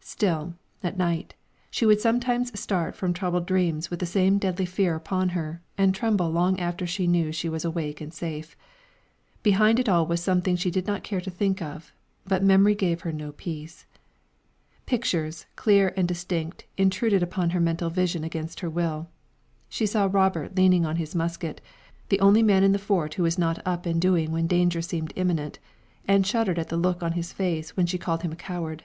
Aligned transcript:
Still, 0.00 0.54
at 0.82 0.96
night, 0.96 1.34
she 1.70 1.86
would 1.86 2.00
sometimes 2.00 2.58
start 2.58 2.96
from 2.96 3.12
troubled 3.12 3.46
dreams 3.46 3.88
with 3.88 4.00
the 4.00 4.04
same 4.04 4.36
deadly 4.36 4.66
fear 4.66 4.96
upon 4.96 5.28
her 5.28 5.62
and 5.78 5.94
tremble 5.94 6.28
long 6.28 6.58
after 6.58 6.88
she 6.88 7.06
knew 7.06 7.30
she 7.30 7.48
was 7.48 7.64
awake 7.64 8.00
and 8.00 8.12
safe. 8.12 8.56
Behind 9.44 9.78
it 9.78 9.88
all 9.88 10.04
was 10.04 10.20
something 10.20 10.56
she 10.56 10.72
did 10.72 10.88
not 10.88 11.04
care 11.04 11.20
to 11.20 11.30
think 11.30 11.62
of, 11.62 11.92
but 12.26 12.42
memory 12.42 12.74
gave 12.74 13.02
her 13.02 13.12
no 13.12 13.30
peace. 13.30 13.86
Pictures, 14.86 15.46
clear 15.54 15.94
and 15.96 16.08
distinct, 16.08 16.64
intruded 16.76 17.22
upon 17.22 17.50
her 17.50 17.60
mental 17.60 17.88
vision 17.88 18.24
against 18.24 18.58
her 18.58 18.68
will. 18.68 19.08
She 19.68 19.86
saw 19.86 20.08
Robert 20.10 20.56
leaning 20.56 20.84
on 20.84 20.96
his 20.96 21.14
musket, 21.14 21.60
the 22.08 22.18
only 22.18 22.42
man 22.42 22.64
in 22.64 22.72
the 22.72 22.80
Fort 22.80 23.14
who 23.14 23.22
was 23.22 23.38
not 23.38 23.62
up 23.64 23.86
and 23.86 24.02
doing 24.02 24.32
when 24.32 24.48
danger 24.48 24.82
seemed 24.82 25.12
imminent, 25.14 25.60
and 26.08 26.26
shuddered 26.26 26.58
at 26.58 26.70
the 26.70 26.76
look 26.76 27.04
on 27.04 27.12
his 27.12 27.32
face 27.32 27.76
when 27.76 27.86
she 27.86 27.98
called 27.98 28.22
him 28.22 28.32
a 28.32 28.34
coward. 28.34 28.82